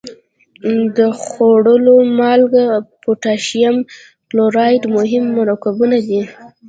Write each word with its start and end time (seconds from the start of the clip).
د 0.97 0.99
خوړو 1.21 1.97
مالګه 2.17 2.63
او 2.75 2.81
پوتاشیم 3.03 3.75
کلورایډ 4.27 4.83
مهم 4.95 5.25
مرکبونه 5.39 5.97
دي. 6.07 6.21